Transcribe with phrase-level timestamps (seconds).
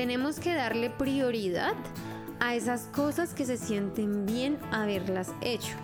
[0.00, 1.74] tenemos que darle prioridad
[2.38, 5.76] a esas cosas que se sienten bien haberlas hecho,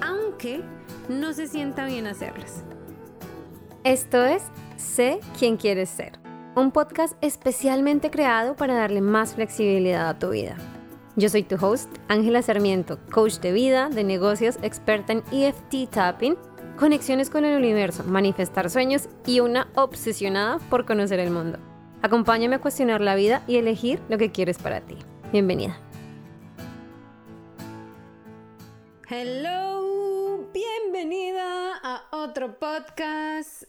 [0.00, 0.62] aunque
[1.10, 2.64] no se sienta bien hacerlas.
[3.84, 4.44] Esto es
[4.78, 6.18] Sé quién quieres ser,
[6.56, 10.56] un podcast especialmente creado para darle más flexibilidad a tu vida.
[11.16, 16.38] Yo soy tu host, Ángela Sarmiento, coach de vida, de negocios, experta en EFT tapping,
[16.78, 21.58] conexiones con el universo, manifestar sueños y una obsesionada por conocer el mundo.
[22.02, 24.96] Acompáñame a cuestionar la vida y elegir lo que quieres para ti.
[25.32, 25.78] Bienvenida.
[29.08, 33.64] Hello, bienvenida a otro podcast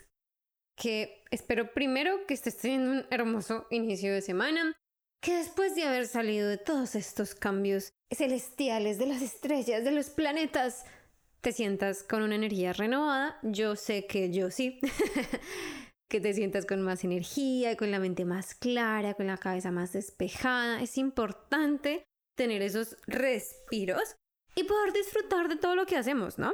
[0.78, 4.78] que espero primero que estés teniendo un hermoso inicio de semana,
[5.22, 10.10] que después de haber salido de todos estos cambios celestiales, de las estrellas, de los
[10.10, 10.86] planetas,
[11.42, 13.40] te sientas con una energía renovada.
[13.44, 14.80] Yo sé que yo sí.
[16.12, 19.94] que te sientas con más energía, con la mente más clara, con la cabeza más
[19.94, 20.82] despejada.
[20.82, 22.04] Es importante
[22.38, 24.18] tener esos respiros
[24.56, 26.54] y poder disfrutar de todo lo que hacemos, ¿no?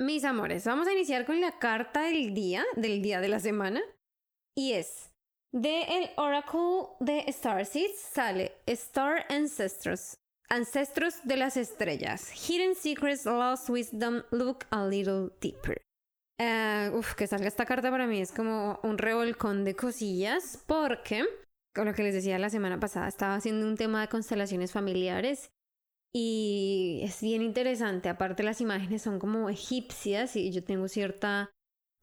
[0.00, 3.82] Mis amores, vamos a iniciar con la carta del día, del día de la semana.
[4.56, 5.10] Y es
[5.52, 10.16] de el Oracle de Starseeds sale Star Ancestors,
[10.48, 15.80] Ancestros de las Estrellas, Hidden Secrets, Lost Wisdom, Look a Little Deeper.
[16.40, 21.24] Uh, uf, que salga esta carta para mí es como un revolcón de cosillas porque,
[21.72, 25.50] con lo que les decía la semana pasada, estaba haciendo un tema de constelaciones familiares
[26.12, 28.08] y es bien interesante.
[28.08, 31.50] Aparte las imágenes son como egipcias y yo tengo cierta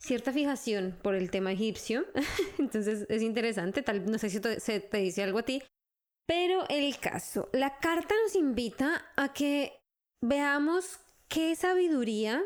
[0.02, 2.06] cierta fijación por el tema egipcio.
[2.58, 5.62] Entonces es interesante, tal no sé si se te dice algo a ti,
[6.26, 9.74] pero el caso, la carta nos invita a que
[10.24, 12.42] veamos qué sabiduría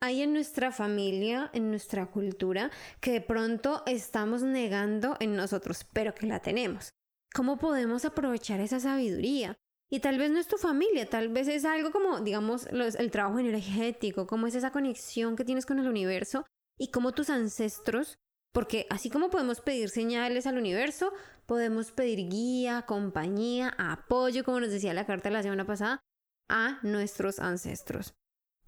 [0.00, 6.14] hay en nuestra familia, en nuestra cultura, que de pronto estamos negando en nosotros, pero
[6.14, 6.90] que la tenemos.
[7.34, 9.58] ¿Cómo podemos aprovechar esa sabiduría?
[9.90, 13.38] Y tal vez no es tu familia, tal vez es algo como, digamos, el trabajo
[13.38, 16.44] energético, cómo es esa conexión que tienes con el universo
[16.78, 18.18] y cómo tus ancestros,
[18.52, 21.12] porque así como podemos pedir señales al universo,
[21.46, 26.02] podemos pedir guía, compañía, apoyo, como nos decía la carta la semana pasada,
[26.50, 28.14] a nuestros ancestros.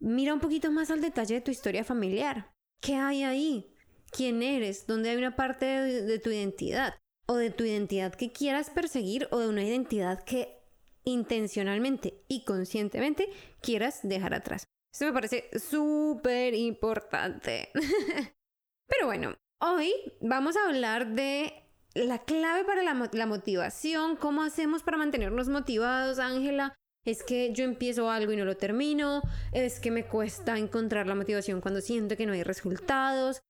[0.00, 2.50] Mira un poquito más al detalle de tu historia familiar.
[2.80, 3.74] ¿Qué hay ahí?
[4.10, 4.86] ¿Quién eres?
[4.86, 6.94] ¿Dónde hay una parte de, tu identidad?
[7.26, 10.58] O de tu identidad que quieras perseguir o de una identidad que
[11.04, 13.28] intencionalmente y conscientemente
[13.60, 14.64] quieras dejar atrás.
[14.90, 17.70] Esto me parece súper importante.
[18.88, 21.52] Pero bueno, hoy vamos a hablar de
[21.94, 26.74] la clave para la, la motivación, cómo hacemos para mantenernos motivados, Ángela,
[27.04, 29.22] es que yo empiezo algo y no lo termino,
[29.52, 33.40] es que me cuesta encontrar la motivación cuando siento que no hay resultados,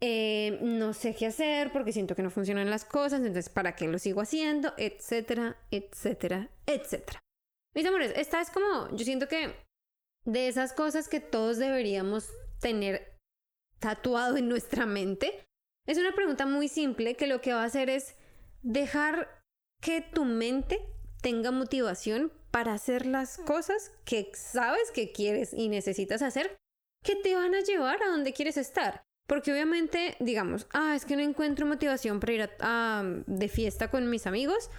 [0.00, 3.88] eh, no sé qué hacer porque siento que no funcionan las cosas, entonces ¿para qué
[3.88, 4.74] lo sigo haciendo?
[4.76, 7.20] Etcétera, etcétera, etcétera.
[7.74, 9.54] Mis amores, esta es como, yo siento que
[10.24, 12.30] de esas cosas que todos deberíamos
[12.60, 13.16] tener
[13.78, 15.46] tatuado en nuestra mente,
[15.86, 18.16] es una pregunta muy simple que lo que va a hacer es
[18.62, 19.42] dejar
[19.80, 20.80] que tu mente
[21.22, 26.56] tenga motivación para hacer las cosas que sabes que quieres y necesitas hacer,
[27.04, 29.02] que te van a llevar a donde quieres estar.
[29.28, 34.08] Porque obviamente, digamos, ah, es que no encuentro motivación para ir a, de fiesta con
[34.08, 34.70] mis amigos.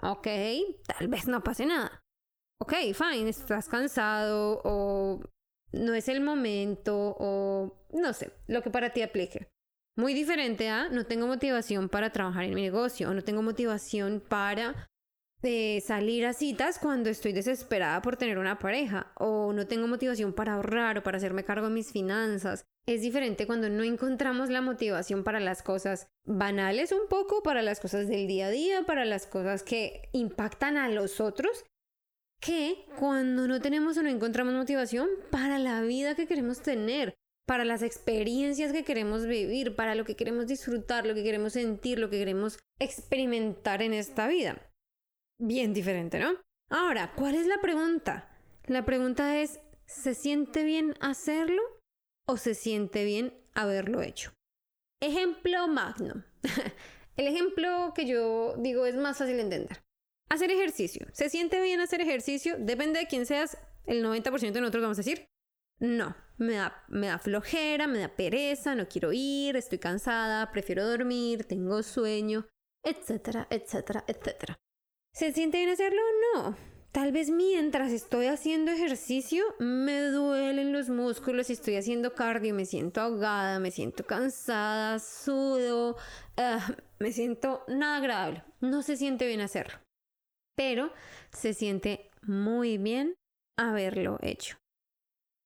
[0.00, 0.28] Ok,
[0.86, 2.04] tal vez no pase nada.
[2.62, 5.24] Ok, fine, estás cansado o
[5.72, 9.48] no es el momento o no sé, lo que para ti aplique.
[9.96, 14.20] Muy diferente a no tengo motivación para trabajar en mi negocio o no tengo motivación
[14.20, 14.88] para
[15.42, 20.32] de salir a citas cuando estoy desesperada por tener una pareja o no tengo motivación
[20.32, 22.64] para ahorrar o para hacerme cargo de mis finanzas.
[22.86, 27.80] Es diferente cuando no encontramos la motivación para las cosas banales un poco, para las
[27.80, 31.64] cosas del día a día, para las cosas que impactan a los otros,
[32.40, 37.14] que cuando no tenemos o no encontramos motivación para la vida que queremos tener,
[37.44, 41.98] para las experiencias que queremos vivir, para lo que queremos disfrutar, lo que queremos sentir,
[41.98, 44.60] lo que queremos experimentar en esta vida
[45.38, 46.32] bien diferente, ¿no?
[46.70, 48.28] Ahora, ¿cuál es la pregunta?
[48.66, 51.62] La pregunta es, ¿se siente bien hacerlo
[52.26, 54.32] o se siente bien haberlo hecho?
[55.00, 56.24] Ejemplo magno.
[57.16, 59.82] El ejemplo que yo digo es más fácil de entender.
[60.28, 61.06] Hacer ejercicio.
[61.12, 62.56] ¿Se siente bien hacer ejercicio?
[62.58, 63.56] Depende de quién seas.
[63.86, 65.26] El 90% de nosotros vamos a decir,
[65.78, 70.86] no, me da, me da flojera, me da pereza, no quiero ir, estoy cansada, prefiero
[70.86, 72.48] dormir, tengo sueño,
[72.82, 74.58] etcétera, etcétera, etcétera.
[75.16, 76.02] ¿Se siente bien hacerlo?
[76.34, 76.54] No.
[76.92, 83.00] Tal vez mientras estoy haciendo ejercicio me duelen los músculos estoy haciendo cardio, me siento
[83.00, 85.96] ahogada, me siento cansada, sudo,
[86.36, 88.44] ah, me siento nada agradable.
[88.60, 89.78] No se siente bien hacerlo.
[90.54, 90.92] Pero
[91.32, 93.14] se siente muy bien
[93.58, 94.58] haberlo hecho.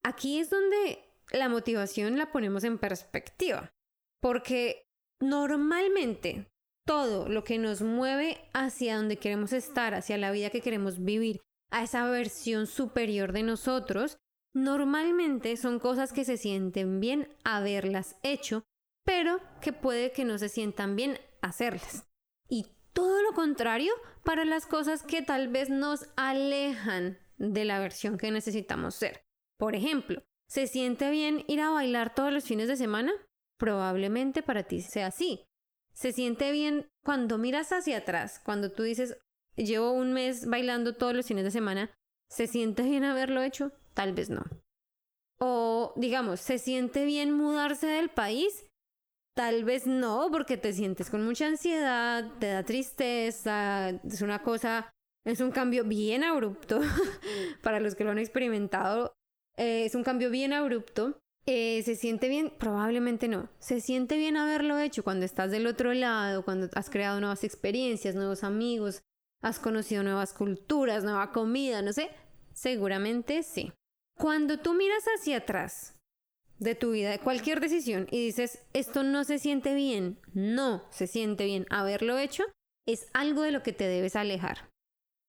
[0.04, 0.98] Aquí es donde
[1.30, 3.70] la motivación la ponemos en perspectiva.
[4.20, 4.82] Porque
[5.20, 6.49] normalmente
[6.90, 11.40] todo lo que nos mueve hacia donde queremos estar, hacia la vida que queremos vivir,
[11.70, 14.16] a esa versión superior de nosotros,
[14.56, 18.64] normalmente son cosas que se sienten bien haberlas hecho,
[19.04, 22.08] pero que puede que no se sientan bien hacerlas.
[22.48, 23.92] Y todo lo contrario
[24.24, 29.22] para las cosas que tal vez nos alejan de la versión que necesitamos ser.
[29.60, 33.12] Por ejemplo, ¿se siente bien ir a bailar todos los fines de semana?
[33.58, 35.44] Probablemente para ti sea así.
[35.92, 39.18] Se siente bien cuando miras hacia atrás, cuando tú dices,
[39.56, 41.90] llevo un mes bailando todos los fines de semana,
[42.28, 43.72] ¿se siente bien haberlo hecho?
[43.94, 44.44] Tal vez no.
[45.38, 48.66] O digamos, ¿se siente bien mudarse del país?
[49.34, 54.90] Tal vez no, porque te sientes con mucha ansiedad, te da tristeza, es una cosa,
[55.24, 56.80] es un cambio bien abrupto
[57.62, 59.14] para los que lo han experimentado,
[59.56, 61.20] eh, es un cambio bien abrupto
[61.52, 62.52] eh, ¿Se siente bien?
[62.58, 63.48] Probablemente no.
[63.58, 68.14] ¿Se siente bien haberlo hecho cuando estás del otro lado, cuando has creado nuevas experiencias,
[68.14, 69.02] nuevos amigos,
[69.42, 72.10] has conocido nuevas culturas, nueva comida, no sé?
[72.52, 73.72] Seguramente sí.
[74.16, 75.98] Cuando tú miras hacia atrás
[76.60, 81.08] de tu vida, de cualquier decisión, y dices, esto no se siente bien, no se
[81.08, 82.44] siente bien haberlo hecho,
[82.86, 84.68] es algo de lo que te debes alejar.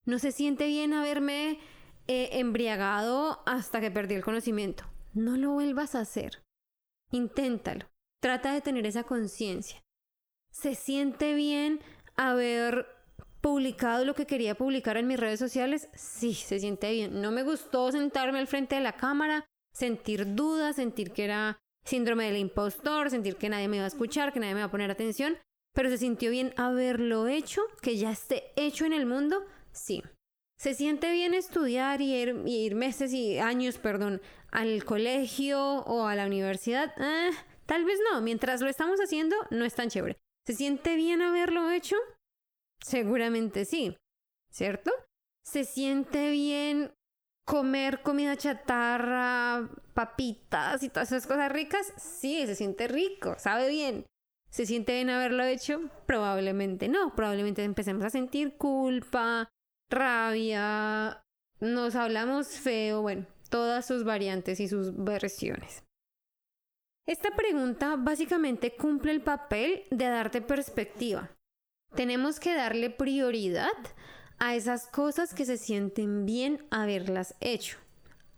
[0.05, 1.57] No se siente bien haberme
[2.07, 6.43] eh, embriagado hasta que perdí el conocimiento no lo vuelvas a hacer.
[7.11, 7.85] Inténtalo.
[8.21, 9.83] Trata de tener esa conciencia.
[10.51, 11.81] ¿Se siente bien
[12.15, 12.87] haber
[13.41, 15.89] publicado lo que quería publicar en mis redes sociales?
[15.93, 17.21] Sí, se siente bien.
[17.21, 22.25] No me gustó sentarme al frente de la cámara, sentir dudas, sentir que era síndrome
[22.25, 24.91] del impostor, sentir que nadie me iba a escuchar, que nadie me iba a poner
[24.91, 25.37] atención,
[25.73, 29.43] pero se sintió bien haberlo hecho, que ya esté hecho en el mundo.
[29.71, 30.03] Sí.
[30.61, 34.21] ¿Se siente bien estudiar y ir, meses y años, perdón,
[34.51, 36.93] al colegio o a la universidad?
[37.01, 37.31] Eh,
[37.65, 38.21] tal vez no.
[38.21, 40.19] Mientras lo estamos haciendo, no es tan chévere.
[40.45, 41.95] ¿Se siente bien haberlo hecho?
[42.79, 43.97] Seguramente sí.
[44.51, 44.91] ¿Cierto?
[45.43, 46.93] ¿Se siente bien
[47.43, 51.91] comer comida chatarra, papitas y todas esas cosas ricas?
[51.97, 54.05] Sí, se siente rico, sabe bien.
[54.51, 55.89] ¿Se siente bien haberlo hecho?
[56.05, 57.15] Probablemente no.
[57.15, 59.49] Probablemente empecemos a sentir culpa,
[59.91, 61.23] rabia,
[61.59, 65.83] nos hablamos feo, bueno, todas sus variantes y sus versiones.
[67.07, 71.29] Esta pregunta básicamente cumple el papel de darte perspectiva.
[71.95, 73.71] Tenemos que darle prioridad
[74.39, 77.77] a esas cosas que se sienten bien haberlas hecho,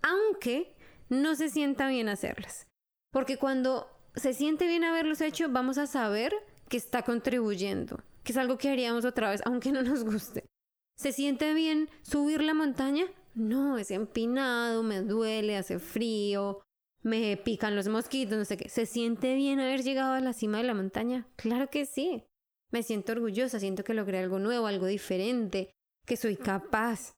[0.01, 0.75] aunque
[1.09, 2.67] no se sienta bien hacerlas.
[3.11, 6.33] Porque cuando se siente bien haberlos hecho, vamos a saber
[6.67, 10.45] que está contribuyendo, que es algo que haríamos otra vez, aunque no nos guste.
[10.95, 13.05] ¿Se siente bien subir la montaña?
[13.33, 16.61] No, es empinado, me duele, hace frío,
[17.01, 18.69] me pican los mosquitos, no sé qué.
[18.69, 21.27] ¿Se siente bien haber llegado a la cima de la montaña?
[21.35, 22.23] Claro que sí.
[22.71, 25.75] Me siento orgullosa, siento que logré algo nuevo, algo diferente,
[26.05, 27.13] que soy capaz.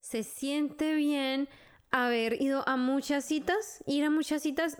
[0.00, 1.48] ¿Se siente bien
[1.90, 3.84] haber ido a muchas citas?
[3.86, 4.78] ¿Ir a muchas citas?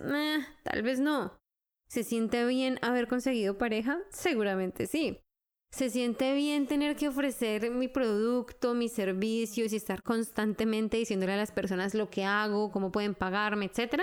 [0.64, 1.38] tal vez no.
[1.88, 4.00] ¿Se siente bien haber conseguido pareja?
[4.10, 5.20] Seguramente sí.
[5.70, 11.36] ¿Se siente bien tener que ofrecer mi producto, mis servicios y estar constantemente diciéndole a
[11.36, 14.02] las personas lo que hago, cómo pueden pagarme, etcétera?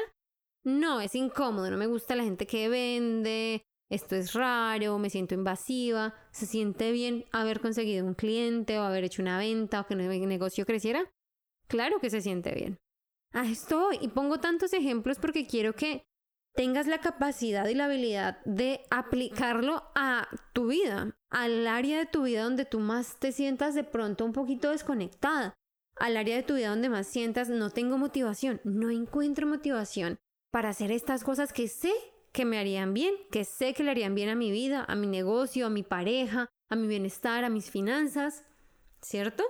[0.63, 5.33] No, es incómodo, no me gusta la gente que vende, esto es raro, me siento
[5.33, 6.13] invasiva.
[6.31, 10.25] ¿Se siente bien haber conseguido un cliente o haber hecho una venta o que mi
[10.25, 11.09] negocio creciera?
[11.67, 12.77] Claro que se siente bien.
[13.33, 16.03] A esto y pongo tantos ejemplos porque quiero que
[16.57, 22.23] tengas la capacidad y la habilidad de aplicarlo a tu vida, al área de tu
[22.23, 25.53] vida donde tú más te sientas de pronto un poquito desconectada,
[25.95, 30.17] al área de tu vida donde más sientas no tengo motivación, no encuentro motivación
[30.51, 31.93] para hacer estas cosas que sé
[32.31, 35.05] que me harían bien, que sé que le harían bien a mi vida, a mi
[35.05, 38.45] negocio, a mi pareja, a mi bienestar, a mis finanzas,
[39.01, 39.43] ¿cierto?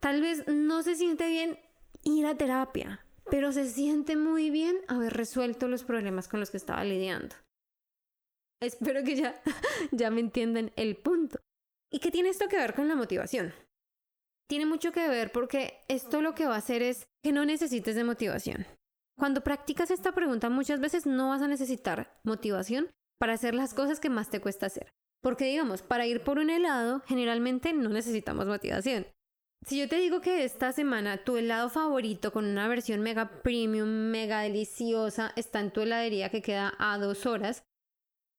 [0.00, 1.58] Tal vez no se siente bien
[2.02, 6.56] ir a terapia, pero se siente muy bien haber resuelto los problemas con los que
[6.56, 7.36] estaba lidiando.
[8.60, 9.40] Espero que ya,
[9.92, 11.40] ya me entiendan el punto.
[11.92, 13.52] ¿Y qué tiene esto que ver con la motivación?
[14.48, 17.94] Tiene mucho que ver porque esto lo que va a hacer es que no necesites
[17.94, 18.66] de motivación.
[19.18, 24.00] Cuando practicas esta pregunta muchas veces no vas a necesitar motivación para hacer las cosas
[24.00, 24.90] que más te cuesta hacer.
[25.22, 29.06] Porque digamos, para ir por un helado generalmente no necesitamos motivación.
[29.66, 33.88] Si yo te digo que esta semana tu helado favorito con una versión mega premium,
[33.88, 37.62] mega deliciosa, está en tu heladería que queda a dos horas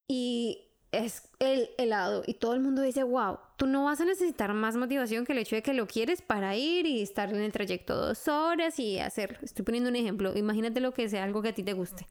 [0.08, 4.52] y es el helado y todo el mundo dice, wow, tú no vas a necesitar
[4.52, 7.52] más motivación que el hecho de que lo quieres para ir y estar en el
[7.52, 9.38] trayecto dos horas y hacerlo.
[9.42, 12.06] Estoy poniendo un ejemplo, imagínate lo que sea algo que a ti te guste.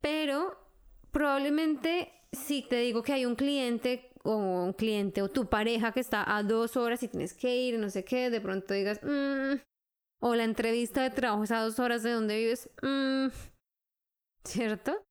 [0.00, 0.56] Pero
[1.10, 6.00] probablemente si te digo que hay un cliente o un cliente o tu pareja que
[6.00, 9.58] está a dos horas y tienes que ir, no sé qué, de pronto digas, mmm,
[10.20, 13.28] o la entrevista de trabajo es a dos horas de donde vives, mmm,
[14.44, 15.02] ¿cierto?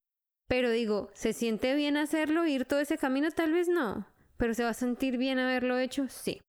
[0.47, 3.29] Pero digo, ¿se siente bien hacerlo, ir todo ese camino?
[3.31, 6.07] Tal vez no, pero ¿se va a sentir bien haberlo hecho?
[6.09, 6.41] Sí.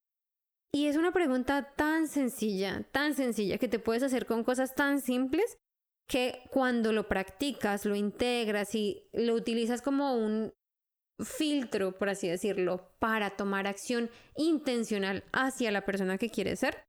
[0.72, 5.00] Y es una pregunta tan sencilla, tan sencilla, que te puedes hacer con cosas tan
[5.00, 5.56] simples
[6.08, 10.52] que cuando lo practicas, lo integras y lo utilizas como un
[11.24, 16.84] filtro, por así decirlo, para tomar acción intencional hacia la persona que quieres ser,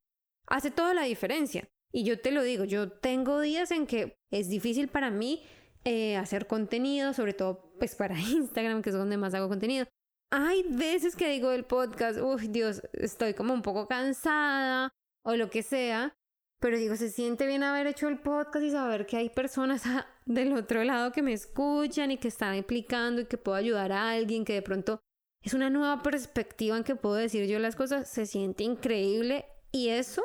[0.48, 1.68] hace toda la diferencia.
[1.92, 5.44] Y yo te lo digo, yo tengo días en que es difícil para mí
[5.84, 9.86] eh, hacer contenido, sobre todo pues para Instagram, que es donde más hago contenido.
[10.32, 14.90] Hay veces que digo el podcast, uy Dios, estoy como un poco cansada
[15.24, 16.14] o lo que sea,
[16.62, 19.84] pero digo, se siente bien haber hecho el podcast y saber que hay personas
[20.34, 24.12] del otro lado que me escuchan y que están implicando y que puedo ayudar a
[24.12, 25.00] alguien, que de pronto
[25.42, 29.90] es una nueva perspectiva en que puedo decir yo las cosas, se siente increíble y
[29.90, 30.24] eso,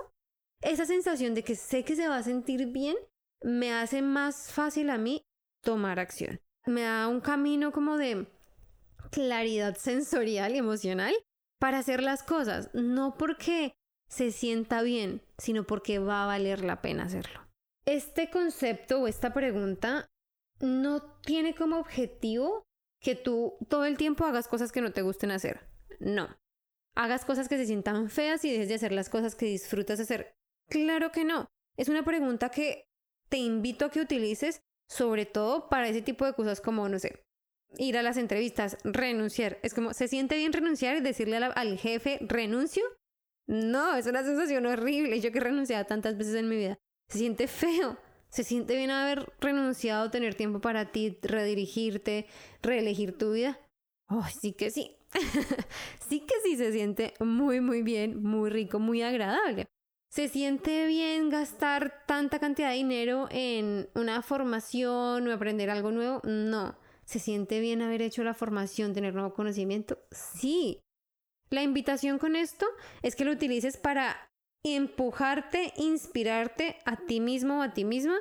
[0.60, 2.96] esa sensación de que sé que se va a sentir bien,
[3.42, 5.22] me hace más fácil a mí
[5.62, 6.40] tomar acción.
[6.66, 8.26] Me da un camino como de
[9.10, 11.14] claridad sensorial y emocional
[11.58, 13.72] para hacer las cosas, no porque
[14.08, 17.46] se sienta bien, sino porque va a valer la pena hacerlo.
[17.87, 20.11] Este concepto o esta pregunta
[20.61, 22.64] no tiene como objetivo
[23.00, 25.69] que tú todo el tiempo hagas cosas que no te gusten hacer.
[26.00, 26.37] No.
[26.97, 30.35] Hagas cosas que se sientan feas y dejes de hacer las cosas que disfrutas hacer.
[30.69, 31.47] Claro que no.
[31.76, 32.88] Es una pregunta que
[33.28, 37.25] te invito a que utilices sobre todo para ese tipo de cosas como, no sé,
[37.78, 39.59] ir a las entrevistas, renunciar.
[39.62, 42.83] Es como, ¿se siente bien renunciar y decirle al jefe, renuncio?
[43.47, 45.21] No, es una sensación horrible.
[45.21, 46.78] Yo que he renunciado tantas veces en mi vida.
[47.08, 47.98] Se siente feo.
[48.28, 52.26] Se siente bien haber renunciado, tener tiempo para ti, redirigirte,
[52.62, 53.58] reelegir tu vida.
[54.08, 54.96] Oh, sí que sí.
[56.08, 59.66] sí que sí se siente muy, muy bien, muy rico, muy agradable.
[60.10, 66.20] ¿Se siente bien gastar tanta cantidad de dinero en una formación o aprender algo nuevo?
[66.25, 66.78] No.
[67.04, 69.98] ¿Se siente bien haber hecho la formación, tener nuevo conocimiento?
[70.10, 70.80] Sí.
[71.50, 72.66] La invitación con esto
[73.02, 74.25] es que lo utilices para
[74.75, 78.16] empujarte, inspirarte a ti mismo o a ti misma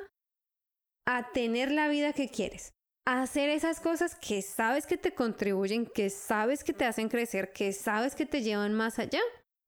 [1.06, 2.72] a tener la vida que quieres,
[3.06, 7.52] a hacer esas cosas que sabes que te contribuyen, que sabes que te hacen crecer,
[7.52, 9.20] que sabes que te llevan más allá,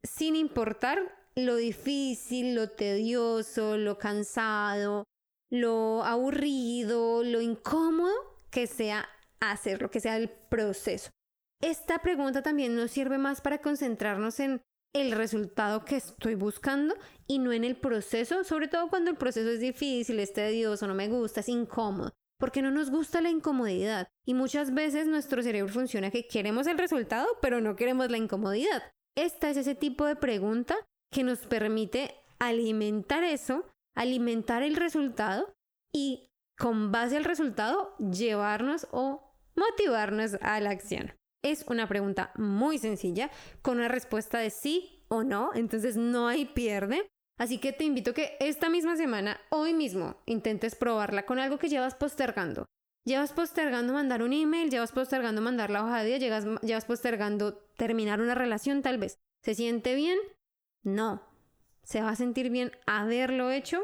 [0.04, 5.04] sin importar lo difícil, lo tedioso, lo cansado,
[5.50, 8.12] lo aburrido, lo incómodo
[8.50, 9.08] que sea
[9.40, 11.10] hacerlo, que sea el proceso.
[11.60, 14.60] Esta pregunta también nos sirve más para concentrarnos en
[15.00, 16.94] el resultado que estoy buscando
[17.26, 20.94] y no en el proceso, sobre todo cuando el proceso es difícil, es tedioso, no
[20.94, 25.72] me gusta, es incómodo, porque no nos gusta la incomodidad y muchas veces nuestro cerebro
[25.72, 28.82] funciona que queremos el resultado, pero no queremos la incomodidad.
[29.16, 30.76] Esta es ese tipo de pregunta
[31.10, 35.52] que nos permite alimentar eso, alimentar el resultado
[35.92, 41.12] y con base al resultado llevarnos o motivarnos a la acción.
[41.42, 43.30] Es una pregunta muy sencilla
[43.62, 47.08] con una respuesta de sí o no, entonces no hay pierde.
[47.38, 51.58] Así que te invito a que esta misma semana, hoy mismo, intentes probarla con algo
[51.58, 52.66] que llevas postergando.
[53.04, 57.54] Llevas postergando mandar un email, llevas postergando mandar la hoja de día, llevas, llevas postergando
[57.76, 59.18] terminar una relación tal vez.
[59.44, 60.18] ¿Se siente bien?
[60.82, 61.22] No.
[61.84, 63.80] ¿Se va a sentir bien haberlo hecho?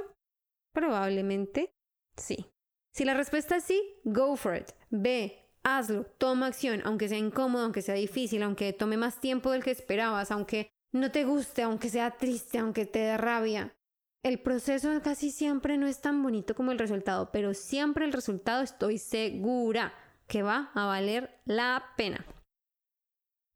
[0.75, 1.73] Probablemente
[2.17, 2.51] sí.
[2.93, 4.73] Si la respuesta es sí, go for it.
[4.91, 9.65] Ve, hazlo, toma acción, aunque sea incómodo, aunque sea difícil, aunque tome más tiempo del
[9.65, 13.75] que esperabas, aunque no te guste, aunque sea triste, aunque te dé rabia.
[14.23, 18.63] El proceso casi siempre no es tan bonito como el resultado, pero siempre el resultado
[18.63, 19.93] estoy segura
[20.27, 22.25] que va a valer la pena.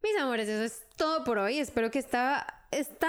[0.02, 1.58] Mis amores, eso es todo por hoy.
[1.58, 3.08] Espero que esta, esta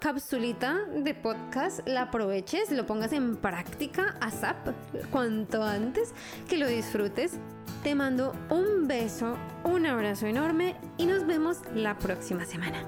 [0.00, 4.30] capsulita de podcast la aproveches, lo pongas en práctica a
[5.10, 6.12] cuanto antes,
[6.48, 7.38] que lo disfrutes.
[7.82, 12.84] Te mando un beso, un abrazo enorme y nos vemos la próxima semana.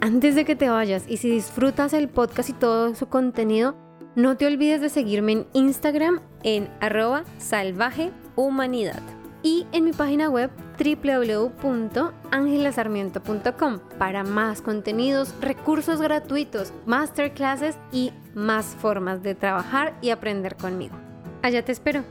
[0.00, 3.76] Antes de que te vayas y si disfrutas el podcast y todo su contenido,
[4.16, 9.02] no te olvides de seguirme en Instagram en arroba salvajehumanidad
[9.42, 19.22] y en mi página web www.angelasarmiento.com para más contenidos, recursos gratuitos, masterclasses y más formas
[19.22, 20.96] de trabajar y aprender conmigo.
[21.42, 22.04] Allá te espero.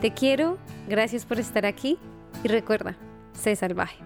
[0.00, 0.58] Te quiero,
[0.88, 1.98] gracias por estar aquí
[2.44, 2.94] y recuerda,
[3.32, 3.96] sé salvaje.